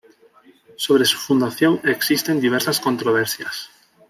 Sobre 0.77 1.05
su 1.05 1.15
fundación 1.19 1.79
existen 1.83 2.41
diversas 2.41 2.79
controversias. 2.79 3.69